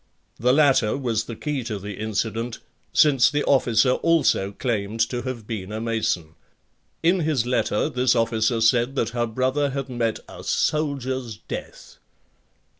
[0.39, 2.57] The latter was the key to the incident
[2.91, 6.33] since the officer also claimed to have been a Mason.
[7.03, 11.97] In his letter this officer said that her brother had met a soldier's death!